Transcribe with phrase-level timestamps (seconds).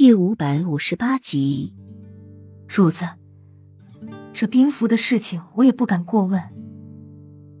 [0.00, 1.74] 第五百五十八集，
[2.66, 3.06] 主子，
[4.32, 6.42] 这兵符的事情我也不敢过问，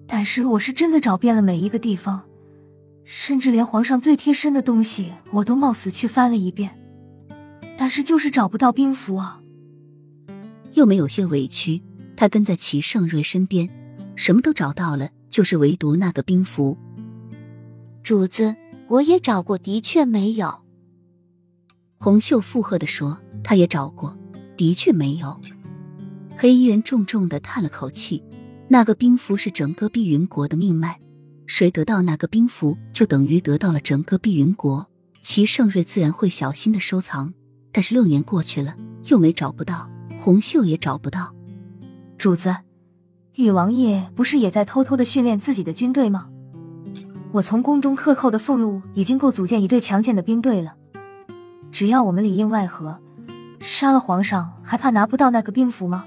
[0.06, 2.22] 但是我是真的找遍了每一个地方，
[3.04, 6.74] 甚至连皇上最贴身的东西我都冒死去翻了一遍，
[7.76, 9.42] 但是就是找不到兵符啊。
[10.72, 11.82] 又没有些委屈，
[12.16, 13.68] 他跟在齐盛瑞身边，
[14.16, 16.78] 什么都找到了，就是唯独那个兵符。
[18.02, 18.56] 主子，
[18.88, 20.69] 我也找过，的确没有。
[22.02, 24.16] 红袖附和的说：“他也找过，
[24.56, 25.38] 的确没有。”
[26.34, 28.24] 黑衣人重重的叹了口气
[28.68, 30.98] ：“那个兵符是整个碧云国的命脉，
[31.46, 34.88] 谁得到那个兵符，就等于得到了整个碧云国。
[35.20, 37.34] 齐盛瑞自然会小心的收藏，
[37.70, 41.34] 但是六年过去了，又没找不到，红袖也找不到。
[42.16, 42.56] 主子，
[43.34, 46.30] 玉王爷不是也在偷偷的训练自己的军队吗？
[47.32, 50.76] 我从宫中克扣的俸禄已经够组建一队强健的兵队了。”
[51.80, 53.00] 只要我们里应外合，
[53.60, 56.04] 杀了皇上，还怕拿不到那个兵符吗？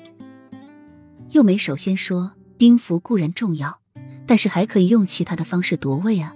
[1.32, 3.80] 又没首先说兵符固然重要，
[4.28, 6.36] 但是还可以用其他的方式夺位啊！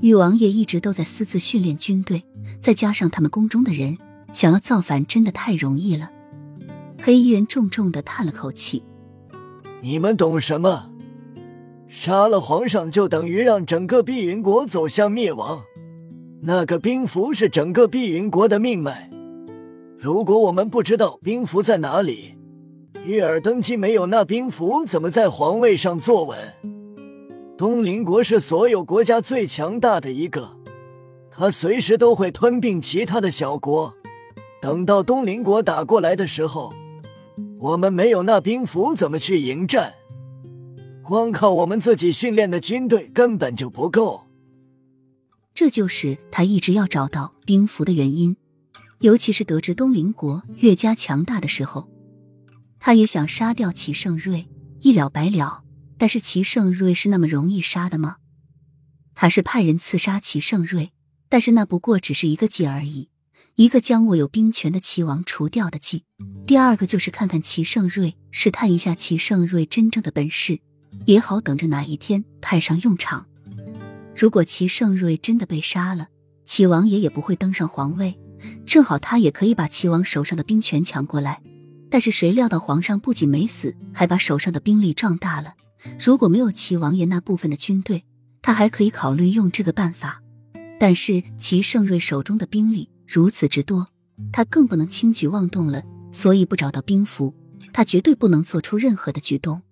[0.00, 2.24] 禹王爷一直都在私自训练军队，
[2.60, 3.96] 再加上他们宫中的人，
[4.32, 6.10] 想要造反真的太容易了。
[7.00, 8.82] 黑衣人重重的叹了口气
[9.82, 10.90] ：“你们懂什么？
[11.86, 15.62] 杀了皇上就等于让整个碧云国走向灭亡。”
[16.46, 19.08] 那个兵符是整个碧云国的命脉。
[19.98, 22.34] 如果我们不知道兵符在哪里，
[23.06, 26.36] 玉儿登基没有那兵符，怎么在皇位上坐稳？
[27.56, 30.50] 东邻国是所有国家最强大的一个，
[31.30, 33.94] 他随时都会吞并其他的小国。
[34.60, 36.74] 等到东邻国打过来的时候，
[37.58, 39.94] 我们没有那兵符，怎么去迎战？
[41.02, 44.23] 光靠我们自己训练的军队根本就不够。
[45.54, 48.36] 这就是他一直要找到兵符的原因，
[48.98, 51.88] 尤其是得知东邻国越加强大的时候，
[52.80, 54.48] 他也想杀掉齐盛瑞，
[54.80, 55.62] 一了百了。
[55.96, 58.16] 但是齐盛瑞是那么容易杀的吗？
[59.14, 60.90] 他是派人刺杀齐盛瑞，
[61.28, 63.08] 但是那不过只是一个计而已，
[63.54, 66.02] 一个将握有兵权的齐王除掉的计。
[66.48, 70.58] 第二个就是看看齐盛瑞，试探一下齐盛瑞真正的本事，
[71.06, 73.28] 也好等着哪一天派上用场。
[74.16, 76.08] 如果齐盛瑞真的被杀了，
[76.44, 78.18] 齐王爷也不会登上皇位，
[78.64, 81.42] 正好他也可以把齐王手上的兵权抢过来。
[81.90, 85.54] 但是谁料到皇上不仅没死，还把手上的兵力壮大了。
[85.98, 88.04] 如果没有齐王爷那部分的军队，
[88.42, 90.20] 他还可以考虑用这个办法。
[90.78, 93.88] 但是齐盛瑞手中的兵力如此之多，
[94.32, 95.82] 他更不能轻举妄动了。
[96.10, 97.34] 所以不找到兵符，
[97.72, 99.62] 他绝对不能做出任何的举动。